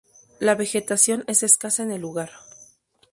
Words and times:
La 0.39 0.55
vegetación 0.55 1.23
es 1.27 1.43
escasa 1.43 1.83
en 1.83 1.91
el 1.91 2.01
lugar. 2.01 2.31